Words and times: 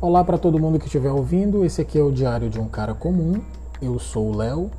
Olá 0.00 0.22
para 0.24 0.38
todo 0.38 0.58
mundo 0.58 0.78
que 0.78 0.86
estiver 0.86 1.10
ouvindo. 1.10 1.64
Esse 1.64 1.82
aqui 1.82 1.98
é 1.98 2.02
o 2.02 2.10
Diário 2.10 2.48
de 2.48 2.58
um 2.58 2.68
Cara 2.68 2.94
Comum. 2.94 3.42
Eu 3.82 3.98
sou 3.98 4.32
o 4.32 4.36
Léo 4.36 4.70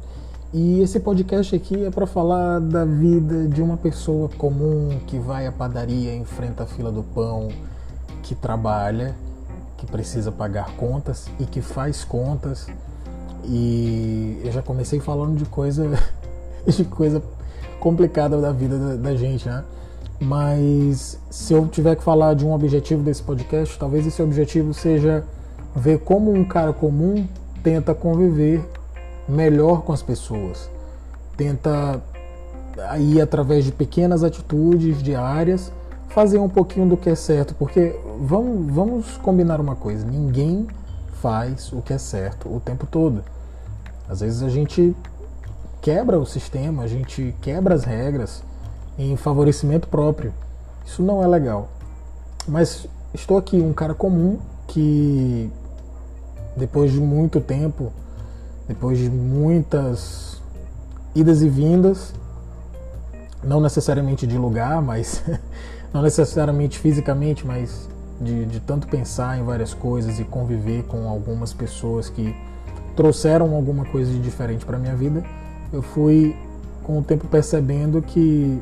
e 0.54 0.79
esse 0.79 1.00
podcast 1.00 1.55
aqui 1.55 1.86
é 1.86 1.92
para 1.92 2.08
falar 2.08 2.60
da 2.60 2.86
vida 2.86 3.47
de 3.47 3.62
uma 3.62 3.78
pessoa 3.78 4.29
comum 4.29 4.97
que 5.06 5.19
vai 5.19 5.46
à 5.46 5.51
padaria, 5.51 6.15
enfrenta 6.15 6.63
a 6.63 6.65
fila 6.65 6.92
do 6.92 7.04
pão, 7.04 7.49
que 8.24 8.33
trabalha, 8.33 9.15
que 9.78 9.85
precisa 9.85 10.31
pagar 10.31 10.76
contas 10.78 11.29
e 11.40 11.46
que 11.46 11.62
faz 11.62 12.04
contas. 12.04 12.67
E 13.44 14.42
eu 14.44 14.51
já 14.51 14.62
comecei 14.62 14.99
falando 14.99 15.38
de 15.38 15.46
coisa 15.46 15.92
de 16.76 16.84
coisa 16.86 17.22
complicada 17.80 18.40
da 18.40 18.52
vida 18.52 18.77
da, 18.77 18.95
da 18.95 19.16
gente, 19.16 19.48
né? 19.48 19.63
Mas 20.20 21.20
se 21.30 21.53
eu 21.53 21.67
tiver 21.67 21.95
que 21.95 22.03
falar 22.03 22.34
de 22.34 22.45
um 22.45 22.52
objetivo 22.52 23.03
desse 23.03 23.21
podcast, 23.21 23.77
talvez 23.77 24.05
esse 24.05 24.21
objetivo 24.21 24.73
seja 24.73 25.23
ver 25.75 25.99
como 25.99 26.31
um 26.31 26.44
cara 26.44 26.73
comum 26.73 27.27
tenta 27.63 27.94
conviver 27.94 28.67
melhor 29.30 29.84
com 29.84 29.94
as 29.94 30.02
pessoas, 30.02 30.70
tenta 31.35 32.02
aí 32.89 33.22
através 33.22 33.63
de 33.66 33.72
pequenas 33.72 34.23
atitudes 34.23 35.02
diárias 35.03 35.72
fazer 36.09 36.39
um 36.39 36.49
pouquinho 36.49 36.88
do 36.88 36.97
que 36.97 37.09
é 37.09 37.16
certo, 37.16 37.53
porque 37.55 37.95
vamos, 38.20 38.73
vamos 38.73 39.17
combinar 39.17 39.61
uma 39.61 39.75
coisa: 39.75 40.05
ninguém 40.05 40.67
faz 41.22 41.72
o 41.72 41.81
que 41.81 41.94
é 41.94 41.97
certo 41.97 42.49
o 42.49 42.59
tempo 42.59 42.88
todo. 42.88 43.23
Às 44.09 44.22
vezes 44.22 44.41
a 44.41 44.49
gente 44.49 44.95
quebra 45.87 46.19
o 46.19 46.25
sistema, 46.25 46.83
a 46.83 46.87
gente 46.87 47.33
quebra 47.39 47.73
as 47.73 47.85
regras 47.85 48.43
em 48.99 49.15
favorecimento 49.15 49.87
próprio. 49.87 50.33
Isso 50.85 51.01
não 51.01 51.23
é 51.23 51.27
legal. 51.27 51.69
Mas 52.45 52.85
estou 53.13 53.38
aqui, 53.38 53.61
um 53.61 53.71
cara 53.71 53.94
comum 53.94 54.38
que, 54.67 55.49
depois 56.57 56.91
de 56.91 56.99
muito 56.99 57.39
tempo, 57.39 57.94
depois 58.67 58.97
de 58.97 59.09
muitas 59.09 60.41
idas 61.16 61.41
e 61.41 61.47
vindas, 61.47 62.13
não 63.41 63.61
necessariamente 63.61 64.27
de 64.27 64.38
lugar, 64.38 64.81
mas 64.81 65.23
não 65.94 66.01
necessariamente 66.01 66.77
fisicamente, 66.77 67.47
mas 67.47 67.88
de, 68.19 68.45
de 68.45 68.59
tanto 68.59 68.89
pensar 68.89 69.39
em 69.39 69.44
várias 69.45 69.73
coisas 69.73 70.19
e 70.19 70.25
conviver 70.25 70.83
com 70.83 71.07
algumas 71.07 71.53
pessoas 71.53 72.09
que 72.09 72.35
trouxeram 72.94 73.55
alguma 73.55 73.85
coisa 73.85 74.11
de 74.11 74.19
diferente 74.19 74.66
para 74.66 74.77
minha 74.77 74.94
vida, 74.94 75.23
eu 75.71 75.81
fui 75.81 76.35
com 76.83 76.99
o 76.99 77.03
tempo 77.03 77.27
percebendo 77.27 78.01
que 78.01 78.61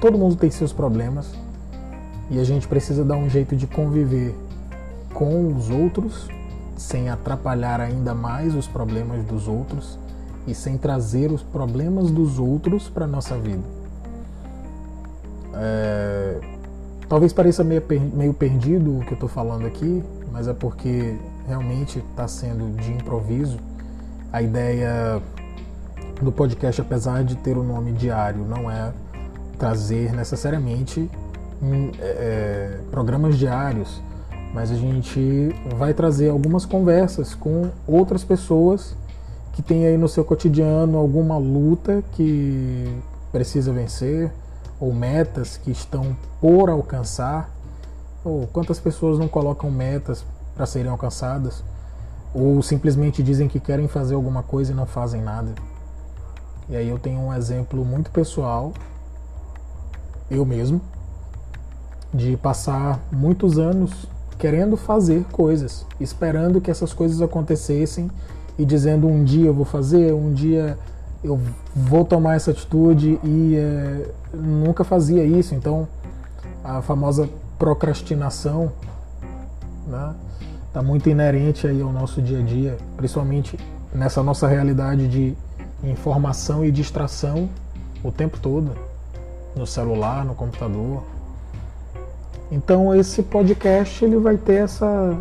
Todo 0.00 0.16
mundo 0.16 0.34
tem 0.34 0.50
seus 0.50 0.72
problemas 0.72 1.30
e 2.30 2.40
a 2.40 2.44
gente 2.44 2.66
precisa 2.66 3.04
dar 3.04 3.16
um 3.16 3.28
jeito 3.28 3.54
de 3.54 3.66
conviver 3.66 4.34
com 5.12 5.54
os 5.54 5.68
outros 5.68 6.26
sem 6.74 7.10
atrapalhar 7.10 7.82
ainda 7.82 8.14
mais 8.14 8.54
os 8.54 8.66
problemas 8.66 9.22
dos 9.26 9.46
outros 9.46 9.98
e 10.46 10.54
sem 10.54 10.78
trazer 10.78 11.30
os 11.30 11.42
problemas 11.42 12.10
dos 12.10 12.38
outros 12.38 12.88
para 12.88 13.06
nossa 13.06 13.36
vida. 13.36 13.62
É... 15.52 16.40
Talvez 17.06 17.34
pareça 17.34 17.62
meio, 17.62 17.82
perdido 18.32 18.98
o 18.98 19.00
que 19.00 19.12
eu 19.12 19.14
estou 19.14 19.28
falando 19.28 19.66
aqui, 19.66 20.02
mas 20.32 20.48
é 20.48 20.54
porque 20.54 21.18
realmente 21.46 21.98
está 21.98 22.26
sendo 22.26 22.74
de 22.80 22.90
improviso. 22.90 23.58
A 24.32 24.40
ideia 24.40 25.20
do 26.24 26.32
podcast, 26.32 26.80
apesar 26.80 27.24
de 27.24 27.36
ter 27.36 27.56
o 27.56 27.62
nome 27.62 27.92
diário, 27.92 28.44
não 28.44 28.70
é 28.70 28.92
trazer 29.58 30.12
necessariamente 30.12 31.10
hum, 31.62 31.90
é, 31.98 32.02
é, 32.02 32.80
programas 32.90 33.36
diários, 33.36 34.00
mas 34.54 34.70
a 34.70 34.74
gente 34.74 35.54
vai 35.76 35.92
trazer 35.94 36.30
algumas 36.30 36.64
conversas 36.64 37.34
com 37.34 37.70
outras 37.86 38.24
pessoas 38.24 38.96
que 39.52 39.62
têm 39.62 39.86
aí 39.86 39.98
no 39.98 40.08
seu 40.08 40.24
cotidiano 40.24 40.96
alguma 40.96 41.36
luta 41.36 42.02
que 42.12 42.96
precisa 43.30 43.72
vencer 43.72 44.32
ou 44.80 44.92
metas 44.94 45.56
que 45.56 45.70
estão 45.70 46.16
por 46.40 46.70
alcançar 46.70 47.50
ou 48.24 48.46
quantas 48.46 48.80
pessoas 48.80 49.18
não 49.18 49.28
colocam 49.28 49.70
metas 49.70 50.24
para 50.54 50.66
serem 50.66 50.90
alcançadas 50.90 51.62
ou 52.34 52.62
simplesmente 52.62 53.22
dizem 53.22 53.48
que 53.48 53.60
querem 53.60 53.88
fazer 53.88 54.14
alguma 54.14 54.42
coisa 54.42 54.72
e 54.72 54.74
não 54.74 54.86
fazem 54.86 55.20
nada. 55.20 55.52
E 56.70 56.76
aí 56.76 56.88
eu 56.88 56.98
tenho 56.98 57.20
um 57.20 57.34
exemplo 57.34 57.84
muito 57.84 58.10
pessoal 58.10 58.72
eu 60.30 60.46
mesmo, 60.46 60.80
de 62.14 62.36
passar 62.36 63.00
muitos 63.10 63.58
anos 63.58 64.06
querendo 64.38 64.76
fazer 64.76 65.24
coisas, 65.32 65.84
esperando 65.98 66.60
que 66.60 66.70
essas 66.70 66.92
coisas 66.92 67.20
acontecessem 67.20 68.10
e 68.56 68.64
dizendo 68.64 69.06
um 69.06 69.24
dia 69.24 69.48
eu 69.48 69.54
vou 69.54 69.64
fazer, 69.64 70.14
um 70.14 70.32
dia 70.32 70.78
eu 71.22 71.38
vou 71.74 72.04
tomar 72.04 72.36
essa 72.36 72.52
atitude 72.52 73.20
e 73.22 73.56
é, 73.56 74.10
nunca 74.32 74.84
fazia 74.84 75.24
isso. 75.24 75.54
Então, 75.54 75.86
a 76.64 76.80
famosa 76.80 77.28
procrastinação 77.58 78.72
né, 79.86 80.14
tá 80.72 80.82
muito 80.82 81.10
inerente 81.10 81.66
aí 81.66 81.82
ao 81.82 81.92
nosso 81.92 82.22
dia 82.22 82.38
a 82.38 82.42
dia, 82.42 82.78
principalmente 82.96 83.58
nessa 83.92 84.22
nossa 84.22 84.46
realidade 84.46 85.08
de 85.08 85.36
informação 85.84 86.64
e 86.64 86.70
distração 86.70 87.48
o 88.02 88.10
tempo 88.10 88.38
todo 88.38 88.72
no 89.54 89.66
celular, 89.66 90.24
no 90.24 90.34
computador. 90.34 91.02
Então 92.50 92.94
esse 92.94 93.22
podcast 93.22 94.04
ele 94.04 94.16
vai 94.16 94.36
ter 94.36 94.64
essa 94.64 95.18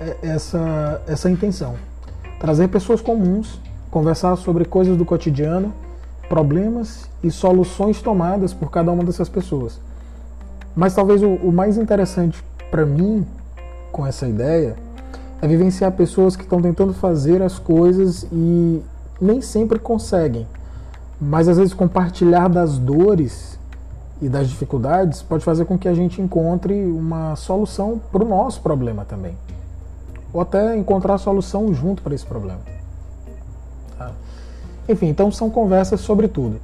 é, 0.00 0.16
essa 0.22 1.02
essa 1.06 1.30
intenção, 1.30 1.76
trazer 2.38 2.68
pessoas 2.68 3.00
comuns, 3.00 3.60
conversar 3.90 4.36
sobre 4.36 4.64
coisas 4.64 4.96
do 4.96 5.04
cotidiano, 5.04 5.72
problemas 6.28 7.08
e 7.22 7.30
soluções 7.30 8.00
tomadas 8.02 8.52
por 8.52 8.70
cada 8.70 8.92
uma 8.92 9.04
dessas 9.04 9.28
pessoas. 9.28 9.80
Mas 10.76 10.94
talvez 10.94 11.22
o, 11.22 11.28
o 11.28 11.52
mais 11.52 11.76
interessante 11.78 12.44
para 12.70 12.84
mim 12.84 13.26
com 13.90 14.06
essa 14.06 14.28
ideia 14.28 14.76
é 15.40 15.46
vivenciar 15.46 15.92
pessoas 15.92 16.36
que 16.36 16.42
estão 16.42 16.60
tentando 16.60 16.92
fazer 16.92 17.42
as 17.42 17.58
coisas 17.58 18.26
e 18.32 18.82
nem 19.20 19.40
sempre 19.40 19.78
conseguem 19.78 20.46
mas 21.20 21.48
às 21.48 21.56
vezes 21.56 21.74
compartilhar 21.74 22.48
das 22.48 22.78
dores 22.78 23.58
e 24.20 24.28
das 24.28 24.48
dificuldades 24.48 25.22
pode 25.22 25.44
fazer 25.44 25.64
com 25.64 25.78
que 25.78 25.88
a 25.88 25.94
gente 25.94 26.20
encontre 26.22 26.74
uma 26.84 27.34
solução 27.36 28.00
para 28.12 28.24
o 28.24 28.28
nosso 28.28 28.60
problema 28.60 29.04
também. 29.04 29.36
Ou 30.32 30.40
até 30.40 30.76
encontrar 30.76 31.14
a 31.14 31.18
solução 31.18 31.72
junto 31.72 32.02
para 32.02 32.14
esse 32.14 32.26
problema. 32.26 32.60
Tá? 33.96 34.12
Enfim, 34.88 35.06
então 35.06 35.30
são 35.30 35.50
conversas 35.50 36.00
sobre 36.00 36.28
tudo. 36.28 36.60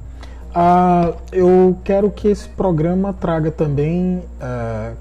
Ah, 0.53 1.13
eu 1.31 1.75
quero 1.83 2.09
que 2.09 2.29
esse 2.29 2.47
programa 2.47 3.13
traga 3.13 3.51
também 3.51 4.23
ah, 4.39 4.93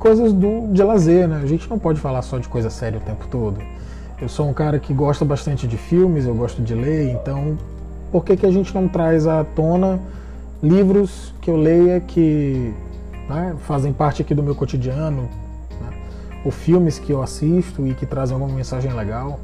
coisas 0.00 0.32
do, 0.32 0.72
de 0.72 0.82
lazer, 0.82 1.28
né? 1.28 1.40
A 1.42 1.46
gente 1.46 1.68
não 1.68 1.78
pode 1.78 2.00
falar 2.00 2.22
só 2.22 2.38
de 2.38 2.48
coisa 2.48 2.70
séria 2.70 2.98
o 2.98 3.02
tempo 3.02 3.28
todo. 3.28 3.60
Eu 4.20 4.28
sou 4.28 4.48
um 4.48 4.52
cara 4.52 4.78
que 4.78 4.94
gosta 4.94 5.24
bastante 5.24 5.68
de 5.68 5.76
filmes, 5.76 6.24
eu 6.24 6.34
gosto 6.34 6.62
de 6.62 6.74
ler, 6.74 7.10
então 7.10 7.56
por 8.10 8.24
que, 8.24 8.36
que 8.36 8.46
a 8.46 8.50
gente 8.50 8.74
não 8.74 8.88
traz 8.88 9.26
à 9.26 9.44
tona 9.44 10.00
livros 10.62 11.34
que 11.40 11.50
eu 11.50 11.56
leia 11.56 12.00
que 12.00 12.74
né, 13.28 13.54
fazem 13.66 13.92
parte 13.92 14.22
aqui 14.22 14.34
do 14.34 14.42
meu 14.42 14.54
cotidiano, 14.54 15.28
né, 15.80 15.90
ou 16.44 16.50
filmes 16.50 16.98
que 16.98 17.12
eu 17.12 17.22
assisto 17.22 17.86
e 17.86 17.94
que 17.94 18.06
trazem 18.06 18.34
alguma 18.34 18.54
mensagem 18.54 18.92
legal? 18.92 19.38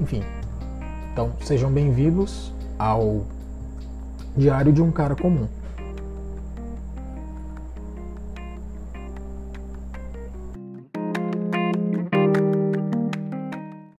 Enfim, 0.00 0.22
então 1.12 1.32
sejam 1.40 1.70
bem-vindos 1.70 2.52
ao 2.78 3.22
Diário 4.36 4.72
de 4.72 4.80
um 4.80 4.90
Cara 4.90 5.14
Comum. 5.16 5.46